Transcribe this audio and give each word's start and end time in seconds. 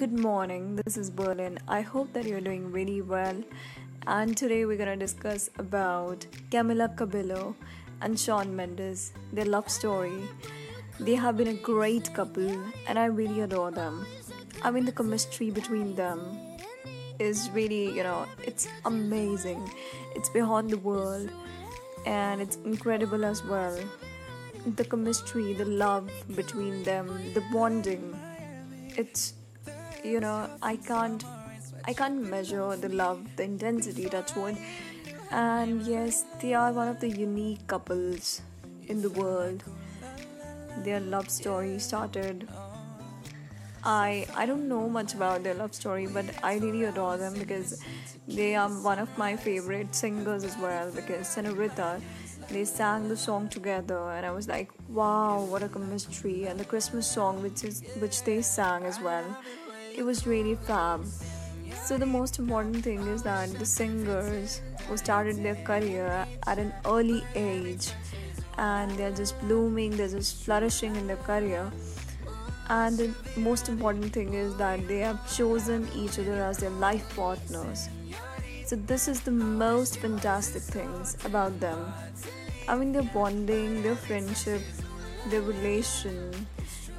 Good 0.00 0.18
morning. 0.18 0.76
This 0.76 0.96
is 0.96 1.10
Berlin. 1.10 1.58
I 1.68 1.82
hope 1.82 2.14
that 2.14 2.24
you're 2.24 2.40
doing 2.40 2.72
really 2.72 3.02
well. 3.02 3.36
And 4.06 4.34
today 4.34 4.64
we're 4.64 4.78
going 4.78 4.98
to 4.98 5.04
discuss 5.04 5.50
about 5.58 6.24
Camila 6.50 6.96
Cabello 6.96 7.54
and 8.00 8.18
Shawn 8.18 8.56
Mendes, 8.56 9.12
their 9.34 9.44
love 9.44 9.68
story. 9.68 10.22
They 11.00 11.16
have 11.16 11.36
been 11.36 11.48
a 11.48 11.60
great 11.68 12.14
couple 12.14 12.48
and 12.88 12.98
I 12.98 13.04
really 13.04 13.42
adore 13.42 13.72
them. 13.72 14.06
I 14.62 14.70
mean 14.70 14.86
the 14.86 14.92
chemistry 14.92 15.50
between 15.50 15.94
them 15.94 16.22
is 17.18 17.50
really, 17.50 17.94
you 17.94 18.02
know, 18.02 18.24
it's 18.42 18.68
amazing. 18.86 19.70
It's 20.16 20.30
beyond 20.30 20.70
the 20.70 20.78
world 20.78 21.28
and 22.06 22.40
it's 22.40 22.56
incredible 22.64 23.26
as 23.26 23.44
well. 23.44 23.78
The 24.76 24.84
chemistry, 24.86 25.52
the 25.52 25.66
love 25.66 26.10
between 26.34 26.84
them, 26.84 27.34
the 27.34 27.42
bonding. 27.52 28.18
It's 28.96 29.34
you 30.04 30.20
know 30.20 30.48
i 30.62 30.76
can't 30.76 31.24
i 31.86 31.92
can't 31.92 32.22
measure 32.22 32.76
the 32.76 32.88
love 32.88 33.24
the 33.36 33.42
intensity 33.42 34.06
that's 34.06 34.34
what 34.36 34.54
and 35.30 35.82
yes 35.82 36.24
they 36.40 36.54
are 36.54 36.72
one 36.72 36.88
of 36.88 37.00
the 37.00 37.08
unique 37.08 37.66
couples 37.66 38.42
in 38.88 39.00
the 39.00 39.10
world. 39.10 39.62
Their 40.84 41.00
love 41.00 41.30
story 41.30 41.78
started 41.78 42.48
i 43.82 44.26
i 44.36 44.44
don't 44.44 44.68
know 44.68 44.86
much 44.94 45.14
about 45.14 45.42
their 45.42 45.54
love 45.54 45.74
story 45.74 46.06
but 46.06 46.26
i 46.44 46.56
really 46.58 46.84
adore 46.84 47.16
them 47.16 47.32
because 47.38 47.82
they 48.28 48.54
are 48.54 48.68
one 48.68 48.98
of 48.98 49.16
my 49.16 49.34
favorite 49.34 49.94
singers 49.94 50.44
as 50.44 50.56
well. 50.58 50.90
Because 50.94 51.26
senorita 51.28 52.00
they 52.50 52.64
sang 52.64 53.08
the 53.08 53.16
song 53.16 53.48
together 53.48 54.10
and 54.10 54.26
i 54.26 54.30
was 54.30 54.48
like 54.48 54.70
wow 54.88 55.40
what 55.44 55.62
a 55.62 55.68
chemistry. 55.68 56.46
And 56.46 56.58
the 56.58 56.64
christmas 56.64 57.06
song 57.06 57.42
which 57.42 57.64
is 57.64 57.82
which 58.00 58.22
they 58.24 58.42
sang 58.42 58.84
as 58.84 59.00
well 59.00 59.24
it 60.00 60.04
was 60.04 60.26
really 60.26 60.54
fab. 60.54 61.04
So, 61.84 61.98
the 61.98 62.06
most 62.06 62.38
important 62.38 62.82
thing 62.82 63.06
is 63.06 63.22
that 63.22 63.50
the 63.58 63.66
singers 63.66 64.62
who 64.88 64.96
started 64.96 65.42
their 65.42 65.56
career 65.56 66.26
at 66.46 66.58
an 66.58 66.72
early 66.86 67.22
age 67.34 67.92
and 68.56 68.90
they're 68.92 69.12
just 69.12 69.38
blooming, 69.40 69.96
they're 69.96 70.08
just 70.08 70.42
flourishing 70.44 70.96
in 70.96 71.06
their 71.06 71.18
career. 71.28 71.70
And 72.70 72.96
the 72.96 73.14
most 73.36 73.68
important 73.68 74.12
thing 74.14 74.32
is 74.32 74.56
that 74.56 74.88
they 74.88 75.00
have 75.00 75.20
chosen 75.36 75.86
each 75.94 76.18
other 76.18 76.42
as 76.44 76.58
their 76.58 76.70
life 76.70 77.04
partners. 77.14 77.90
So, 78.64 78.76
this 78.76 79.06
is 79.06 79.20
the 79.20 79.32
most 79.32 79.98
fantastic 79.98 80.62
things 80.62 81.16
about 81.26 81.60
them. 81.60 81.92
I 82.68 82.74
mean, 82.76 82.92
their 82.92 83.10
bonding, 83.18 83.82
their 83.82 83.96
friendship, 83.96 84.62
their 85.28 85.42
relation, 85.42 86.46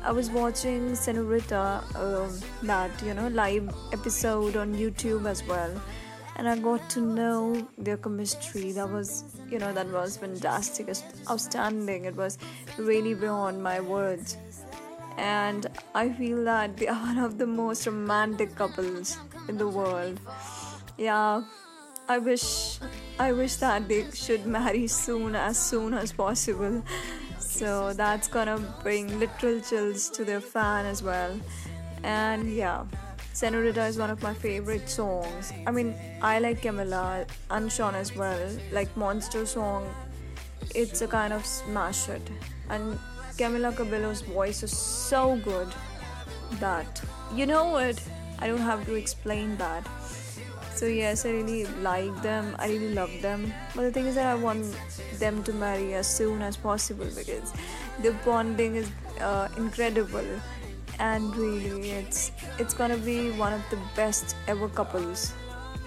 I 0.03 0.11
was 0.11 0.31
watching 0.31 0.95
Senorita, 0.95 1.83
uh, 1.95 2.29
that 2.63 2.89
you 3.03 3.13
know 3.13 3.27
live 3.27 3.69
episode 3.93 4.57
on 4.57 4.73
YouTube 4.73 5.27
as 5.29 5.43
well, 5.45 5.79
and 6.37 6.49
I 6.49 6.57
got 6.57 6.89
to 6.91 7.01
know 7.01 7.67
their 7.77 7.97
chemistry. 7.97 8.71
That 8.71 8.89
was 8.89 9.23
you 9.47 9.59
know 9.59 9.71
that 9.73 9.87
was 9.91 10.17
fantastic, 10.17 10.89
outstanding. 11.29 12.05
It 12.05 12.15
was 12.15 12.39
really 12.79 13.13
beyond 13.13 13.61
my 13.61 13.79
words, 13.79 14.37
and 15.17 15.67
I 15.93 16.09
feel 16.09 16.43
that 16.45 16.77
they 16.77 16.87
are 16.87 16.99
one 17.11 17.19
of 17.19 17.37
the 17.37 17.45
most 17.45 17.85
romantic 17.85 18.55
couples 18.55 19.17
in 19.47 19.57
the 19.57 19.67
world. 19.67 20.19
Yeah, 20.97 21.43
I 22.09 22.17
wish 22.17 22.79
I 23.19 23.33
wish 23.33 23.57
that 23.57 23.87
they 23.87 24.09
should 24.11 24.47
marry 24.47 24.87
soon, 24.87 25.35
as 25.35 25.59
soon 25.59 25.93
as 25.93 26.11
possible 26.11 26.81
so 27.41 27.93
that's 27.93 28.27
gonna 28.27 28.59
bring 28.83 29.19
literal 29.19 29.59
chills 29.59 30.09
to 30.09 30.23
their 30.23 30.41
fan 30.41 30.85
as 30.85 31.03
well 31.03 31.39
and 32.03 32.51
yeah 32.53 32.83
Senorita 33.33 33.85
is 33.85 33.97
one 33.97 34.09
of 34.09 34.21
my 34.21 34.33
favorite 34.33 34.89
songs. 34.89 35.53
I 35.65 35.71
mean, 35.71 35.95
I 36.21 36.39
like 36.39 36.61
Camila 36.61 37.25
and 37.49 37.71
Shawn 37.71 37.95
as 37.95 38.13
well. 38.13 38.49
Like 38.73 38.95
Monster 38.97 39.45
song, 39.45 39.87
it's 40.75 41.01
a 41.01 41.07
kind 41.07 41.31
of 41.31 41.45
smash 41.45 42.07
hit. 42.07 42.21
And 42.69 42.99
Camila 43.37 43.73
Cabello's 43.73 44.21
voice 44.21 44.63
is 44.63 44.77
so 44.77 45.37
good 45.37 45.69
that 46.59 47.01
you 47.33 47.45
know 47.45 47.69
what? 47.69 48.03
I 48.39 48.47
don't 48.47 48.57
have 48.59 48.85
to 48.85 48.95
explain 48.95 49.55
that. 49.57 49.87
So 50.81 50.87
yes, 50.87 51.27
I 51.27 51.29
really 51.29 51.65
like 51.83 52.23
them. 52.23 52.55
I 52.57 52.67
really 52.69 52.95
love 52.95 53.11
them. 53.21 53.53
But 53.75 53.83
the 53.83 53.91
thing 53.91 54.07
is 54.07 54.15
that 54.15 54.25
I 54.25 54.33
want 54.33 54.65
them 55.19 55.43
to 55.43 55.53
marry 55.53 55.93
as 55.93 56.07
soon 56.07 56.41
as 56.41 56.57
possible 56.57 57.05
because 57.15 57.53
the 58.01 58.13
bonding 58.25 58.77
is 58.77 58.89
uh, 59.19 59.47
incredible, 59.57 60.25
and 60.97 61.35
really, 61.35 61.91
it's 61.91 62.31
it's 62.57 62.73
gonna 62.73 62.97
be 62.97 63.29
one 63.29 63.53
of 63.53 63.61
the 63.69 63.77
best 63.95 64.35
ever 64.47 64.69
couples 64.69 65.33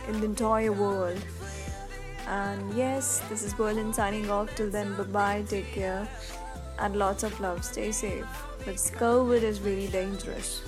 in 0.07 0.21
the 0.21 0.27
entire 0.27 0.71
world. 0.71 1.19
And 2.29 2.73
yes, 2.75 3.19
this 3.29 3.43
is 3.43 3.53
Berlin 3.53 3.93
signing 3.93 4.31
off. 4.31 4.55
Till 4.55 4.71
then, 4.71 4.95
bye 4.95 5.11
bye. 5.19 5.45
Take 5.49 5.73
care, 5.73 6.07
and 6.79 6.95
lots 6.95 7.25
of 7.25 7.41
love. 7.41 7.65
Stay 7.65 7.91
safe. 7.91 8.47
But 8.65 8.77
COVID 9.03 9.43
is 9.43 9.61
really 9.61 9.89
dangerous. 9.89 10.63